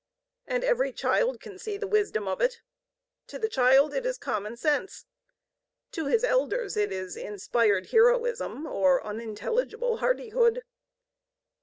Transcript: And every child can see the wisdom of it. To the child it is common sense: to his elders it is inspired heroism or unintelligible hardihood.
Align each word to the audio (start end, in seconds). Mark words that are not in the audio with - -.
And 0.47 0.63
every 0.63 0.91
child 0.91 1.39
can 1.39 1.59
see 1.59 1.77
the 1.77 1.85
wisdom 1.85 2.27
of 2.27 2.41
it. 2.41 2.61
To 3.27 3.37
the 3.37 3.47
child 3.47 3.93
it 3.93 4.03
is 4.03 4.17
common 4.17 4.57
sense: 4.57 5.05
to 5.91 6.07
his 6.07 6.23
elders 6.23 6.75
it 6.75 6.91
is 6.91 7.15
inspired 7.15 7.91
heroism 7.91 8.65
or 8.65 9.05
unintelligible 9.05 9.97
hardihood. 9.97 10.63